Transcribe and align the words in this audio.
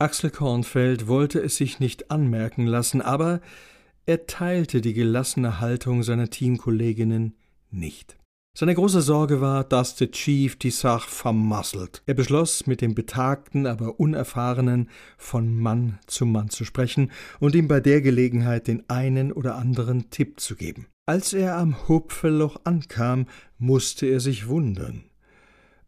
Axel 0.00 0.30
Kornfeld 0.30 1.08
wollte 1.08 1.40
es 1.40 1.56
sich 1.56 1.80
nicht 1.80 2.12
anmerken 2.12 2.66
lassen, 2.66 3.02
aber 3.02 3.40
er 4.06 4.26
teilte 4.26 4.80
die 4.80 4.92
gelassene 4.92 5.58
Haltung 5.58 6.04
seiner 6.04 6.30
Teamkolleginnen 6.30 7.34
nicht. 7.72 8.16
Seine 8.56 8.76
große 8.76 9.02
Sorge 9.02 9.40
war, 9.40 9.64
dass 9.64 9.96
der 9.96 10.12
Chief 10.12 10.56
die 10.56 10.70
Sache 10.70 11.10
vermasselt. 11.10 12.02
Er 12.06 12.14
beschloss, 12.14 12.68
mit 12.68 12.80
dem 12.80 12.94
betagten, 12.94 13.66
aber 13.66 13.98
unerfahrenen 13.98 14.88
von 15.16 15.52
Mann 15.52 15.98
zu 16.06 16.26
Mann 16.26 16.48
zu 16.48 16.64
sprechen 16.64 17.10
und 17.40 17.56
ihm 17.56 17.66
bei 17.66 17.80
der 17.80 18.00
Gelegenheit 18.00 18.68
den 18.68 18.88
einen 18.88 19.32
oder 19.32 19.56
anderen 19.56 20.10
Tipp 20.10 20.38
zu 20.38 20.54
geben. 20.54 20.86
Als 21.06 21.32
er 21.32 21.56
am 21.56 21.88
Hupfelloch 21.88 22.60
ankam, 22.62 23.26
musste 23.58 24.06
er 24.06 24.20
sich 24.20 24.46
wundern. 24.46 25.04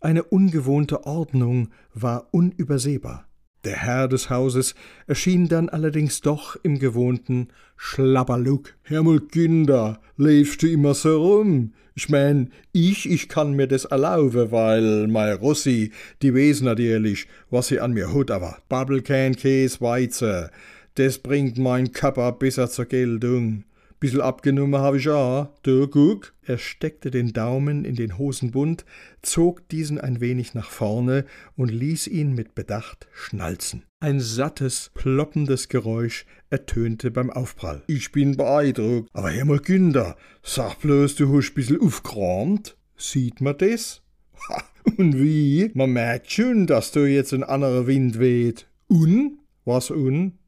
Eine 0.01 0.25
ungewohnte 0.25 1.07
Ordnung 1.07 1.69
war 1.95 2.29
unübersehbar. 2.33 3.30
Der 3.65 3.77
Herr 3.77 4.09
des 4.09 4.31
Hauses 4.31 4.75
erschien 5.07 5.49
dann 5.49 5.69
allerdings 5.69 6.23
doch 6.23 6.57
im 6.63 6.79
gewohnten 6.79 7.49
Schlabberlook. 7.77 8.75
Herr 8.83 9.05
Kinder, 9.31 10.01
lebst 10.17 10.63
du 10.63 10.69
immer 10.69 10.95
so 10.95 11.23
rum? 11.23 11.75
Ich 11.95 12.09
mein, 12.09 12.53
ich, 12.73 13.11
ich 13.11 13.29
kann 13.29 13.53
mir 13.53 13.67
das 13.67 13.85
erlauben, 13.85 14.51
weil 14.51 15.07
mei 15.09 15.35
Rossi, 15.35 15.93
die 16.23 16.35
weiß 16.35 16.63
natürlich, 16.63 17.27
was 17.51 17.69
sie 17.69 17.81
an 17.81 17.93
mir 17.93 18.15
hut, 18.15 18.31
aber 18.31 18.57
Bubblecan 18.71 19.37
Käse 19.37 19.83
Weizen, 19.83 20.49
das 20.95 21.19
bringt 21.19 21.59
mein 21.59 21.93
Kappa 21.93 22.31
besser 22.31 22.71
zur 22.71 22.87
Geltung. 22.87 23.65
Bissel 24.01 24.23
abgenommen 24.23 24.81
habe 24.81 24.97
ich 24.97 25.11
auch. 25.11 25.49
Du, 25.63 25.87
guck. 25.87 26.33
Er 26.43 26.57
steckte 26.57 27.11
den 27.11 27.35
Daumen 27.35 27.85
in 27.85 27.97
den 27.97 28.17
Hosenbund, 28.17 28.87
zog 29.21 29.69
diesen 29.69 30.01
ein 30.01 30.21
wenig 30.21 30.55
nach 30.55 30.71
vorne 30.71 31.27
und 31.55 31.71
ließ 31.71 32.07
ihn 32.07 32.35
mit 32.35 32.55
Bedacht 32.55 33.09
schnalzen. 33.13 33.85
Ein 34.01 34.19
sattes, 34.19 34.91
ploppendes 34.95 35.69
Geräusch 35.69 36.25
ertönte 36.49 37.11
beim 37.11 37.29
Aufprall. 37.29 37.83
Ich 37.89 38.11
bin 38.11 38.39
beeindruckt. 38.39 39.11
Aber 39.13 39.33
hör 39.33 39.45
mal, 39.45 39.59
Günder, 39.59 40.17
sag 40.43 40.81
bloß, 40.81 41.17
du 41.17 41.37
hast 41.37 41.53
bissel 41.53 41.79
aufgeräumt. 41.79 42.79
Sieht 42.97 43.43
man 43.43 43.59
das? 43.59 44.01
Ha, 44.49 44.65
und 44.97 45.21
wie? 45.21 45.71
Man 45.75 45.91
merkt 45.91 46.33
schon, 46.33 46.67
dass 46.67 46.91
du 46.91 47.01
jetzt 47.01 47.35
ein 47.35 47.45
anderer 47.45 47.87
Wind 47.87 48.19
weht. 48.19 48.67
Un? 48.89 49.41
Was 49.67 49.91
un? 49.91 50.39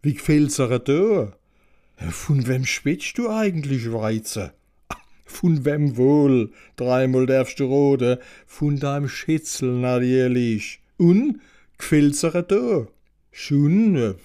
Wie 0.00 0.14
gefällt's 0.14 0.56
da? 0.56 1.36
Von 2.08 2.46
wem 2.46 2.64
schwätzt 2.64 3.18
du 3.18 3.28
eigentlich, 3.28 3.92
Weize? 3.92 4.54
Von 5.24 5.64
wem 5.64 5.96
wohl? 5.96 6.50
Dreimal 6.76 7.26
darfst 7.26 7.60
du 7.60 7.66
rode. 7.66 8.20
Von 8.46 8.78
deinem 8.78 9.08
Schätzel 9.08 9.72
natürlich. 9.72 10.80
Und? 10.96 11.40
Gefällt's 11.76 12.22
er 12.22 12.42
da? 12.42 12.86
Schon? 13.30 14.16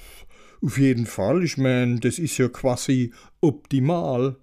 Auf 0.62 0.78
jeden 0.78 1.06
Fall. 1.06 1.44
Ich 1.44 1.58
mein, 1.58 2.00
das 2.00 2.18
ist 2.18 2.38
ja 2.38 2.48
quasi 2.48 3.14
optimal. 3.42 4.38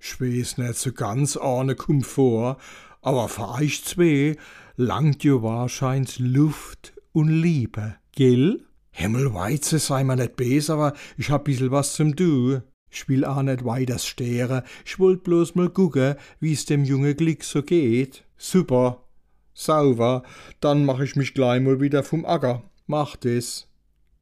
Ich 0.00 0.20
weiß 0.20 0.58
nicht 0.58 0.74
so 0.76 0.92
ganz 0.92 1.36
ohne 1.36 1.74
Komfort, 1.74 2.56
aber 3.02 3.28
für 3.28 3.50
euch 3.50 3.84
zwei 3.84 4.36
langt 4.76 5.24
ja 5.24 5.42
wahrscheinlich 5.42 6.20
Luft 6.20 6.94
und 7.12 7.28
Liebe, 7.28 7.96
gell? 8.12 8.67
Himmelweize 8.98 9.78
sei 9.78 10.02
mir 10.02 10.16
nicht 10.16 10.34
besser, 10.34 10.74
aber 10.74 10.92
ich 11.16 11.30
hab 11.30 11.44
bissel 11.44 11.70
was 11.70 11.94
zum 11.94 12.16
Du. 12.16 12.62
Ich 12.90 13.08
will 13.08 13.24
auch 13.24 13.42
nicht 13.42 13.64
weiter 13.64 13.96
stehren, 13.96 14.62
ich 14.84 14.98
wollt 14.98 15.22
bloß 15.22 15.54
mal 15.54 15.70
gucken, 15.70 16.16
wie's 16.40 16.64
dem 16.64 16.84
junge 16.84 17.14
Glick 17.14 17.44
so 17.44 17.62
geht. 17.62 18.24
Super, 18.36 19.04
sauber, 19.54 20.24
dann 20.58 20.84
mach 20.84 20.98
ich 20.98 21.14
mich 21.14 21.32
gleich 21.32 21.62
mal 21.62 21.80
wieder 21.80 22.02
vom 22.02 22.24
Acker. 22.24 22.64
Macht 22.88 23.24
es. 23.24 23.68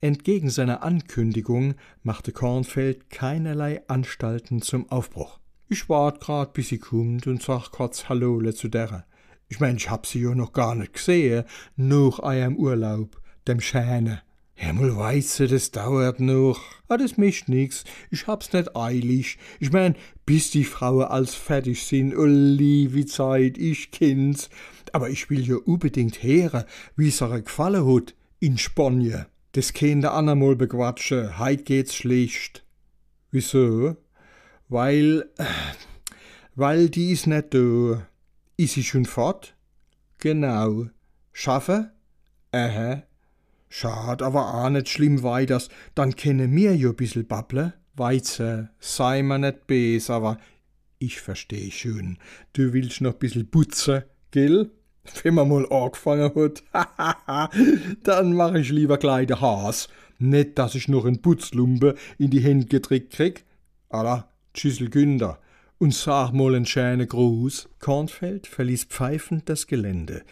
Entgegen 0.03 0.51
seiner 0.51 0.83
Ankündigung 0.83 1.77
machte 2.03 2.33
Kornfeld 2.33 3.09
keinerlei 3.09 3.81
Anstalten 3.89 4.61
zum 4.61 4.91
Aufbruch. 4.91 5.39
Ich 5.69 5.89
wart 5.89 6.21
grad, 6.21 6.53
bis 6.53 6.69
sie 6.69 6.79
kummt 6.79 7.27
und 7.27 7.43
sag 7.43 7.71
kurz 7.71 8.11
Hallole 8.11 8.53
zu 8.53 8.69
derre. 8.69 9.07
Ich 9.49 9.59
mein, 9.59 9.77
ich 9.77 9.89
hab 9.89 10.05
sie 10.05 10.21
ja 10.21 10.35
noch 10.35 10.53
gar 10.53 10.75
nicht 10.75 10.93
gesehen, 10.93 11.45
noch 11.77 12.19
eurem 12.19 12.57
Urlaub, 12.57 13.23
dem 13.49 13.61
Schäne. 13.61 14.21
Himmel 14.59 14.97
weiße, 14.97 15.49
das 15.49 15.71
dauert 15.71 16.19
noch. 16.19 16.59
Ah, 16.89 16.97
das 16.97 17.19
mischt 17.19 17.49
nix. 17.49 17.85
Ich 18.11 18.27
hab's 18.27 18.55
nicht 18.55 18.75
eilig. 18.75 19.39
Ich 19.61 19.71
mein, 19.71 19.97
bis 20.25 20.51
die 20.51 20.65
Frauen 20.65 21.05
als 21.05 21.35
fertig 21.35 21.85
sind, 21.85 22.17
oh 22.17 22.25
liebe 22.25 23.05
Zeit, 23.05 23.59
ich 23.59 23.91
kenn's. 23.91 24.49
Aber 24.93 25.11
ich 25.11 25.29
will 25.29 25.47
ja 25.47 25.57
unbedingt 25.57 26.23
hören, 26.23 26.65
wie's 26.97 27.21
er 27.21 27.43
gefallen 27.43 27.87
hat 27.87 28.15
in 28.41 28.57
Spanien. 28.57 29.27
Das 29.53 29.75
kann 29.75 30.01
der 30.01 30.15
andermal 30.15 30.57
bequatschen. 30.57 31.39
Heit 31.39 31.67
geht's 31.67 31.95
schlecht. 31.95 32.65
Wieso? 33.31 33.97
Weil, 34.69 35.29
weil 36.55 36.89
die 36.89 37.13
ist 37.13 37.27
nicht 37.27 37.53
da. 37.53 38.07
Ist 38.57 38.73
sie 38.73 38.85
schon 38.85 39.05
fort? 39.05 39.55
Genau. 40.19 40.87
Schaffe? 41.33 41.93
Aha. 42.53 43.03
Schad, 43.69 44.23
aber 44.23 44.55
auch 44.55 44.71
nicht 44.71 44.89
schlimm 44.89 45.23
weiters, 45.23 45.69
dann 45.95 46.17
kenne 46.17 46.49
mir 46.49 46.75
jo 46.77 46.93
bissel 46.93 47.25
babble. 47.25 47.75
Weize, 47.95 48.71
sei 48.79 49.23
mir 49.23 49.39
nicht 49.39 49.67
bes, 49.67 50.11
aber 50.11 50.39
ich 50.99 51.21
versteh 51.21 51.71
schön. 51.71 52.19
Du 52.53 52.73
willst 52.73 53.01
noch 53.01 53.15
bissel 53.15 53.45
putze, 53.45 54.07
gell? 54.31 54.71
Wenn 55.23 55.35
man 55.35 55.49
mal 55.49 55.71
angefangen 55.71 56.33
hat, 56.35 56.63
dann 58.03 58.33
mach 58.35 58.55
ich 58.55 58.71
lieber 58.71 58.99
gleich 58.99 59.29
de 59.29 59.37
Haas. 59.37 59.89
Nicht, 60.19 60.59
dass 60.59 60.75
ich 60.75 60.89
noch 60.89 61.05
en 61.05 61.23
Putzlumpe 61.23 61.95
in 62.19 62.31
die 62.31 62.41
Hände 62.41 62.67
gedrückt 62.67 63.13
krieg. 63.13 63.45
Alla, 63.89 64.29
Tschüssel 64.55 64.91
Günder 64.91 65.39
und 65.79 65.95
sag 65.95 66.33
mal 66.33 66.55
en 66.55 66.67
schönen 66.67 67.07
Gruß. 67.07 67.69
Kornfeld 67.79 68.47
verließ 68.47 68.85
pfeifend 68.85 69.49
das 69.49 69.67
Gelände 69.67 70.25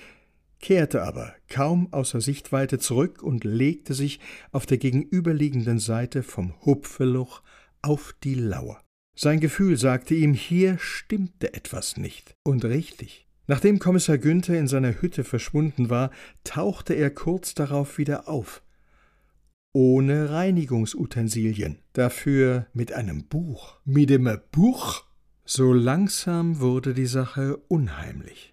kehrte 0.64 1.02
aber 1.02 1.34
kaum 1.50 1.92
außer 1.92 2.22
Sichtweite 2.22 2.78
zurück 2.78 3.22
und 3.22 3.44
legte 3.44 3.92
sich 3.92 4.18
auf 4.50 4.64
der 4.64 4.78
gegenüberliegenden 4.78 5.78
Seite 5.78 6.22
vom 6.22 6.54
Hupfeloch 6.64 7.42
auf 7.82 8.14
die 8.24 8.34
Lauer. 8.34 8.80
Sein 9.14 9.40
Gefühl 9.40 9.76
sagte 9.76 10.14
ihm, 10.14 10.32
hier 10.32 10.78
stimmte 10.78 11.52
etwas 11.52 11.98
nicht. 11.98 12.34
Und 12.44 12.64
richtig. 12.64 13.28
Nachdem 13.46 13.78
Kommissar 13.78 14.16
Günther 14.16 14.58
in 14.58 14.66
seiner 14.66 15.02
Hütte 15.02 15.22
verschwunden 15.22 15.90
war, 15.90 16.10
tauchte 16.44 16.94
er 16.94 17.10
kurz 17.10 17.52
darauf 17.52 17.98
wieder 17.98 18.26
auf. 18.26 18.62
Ohne 19.74 20.30
Reinigungsutensilien, 20.30 21.78
dafür 21.92 22.68
mit 22.72 22.90
einem 22.90 23.26
Buch. 23.26 23.80
Mit 23.84 24.08
dem 24.08 24.30
Buch? 24.50 25.04
So 25.44 25.74
langsam 25.74 26.60
wurde 26.60 26.94
die 26.94 27.04
Sache 27.04 27.58
unheimlich. 27.68 28.40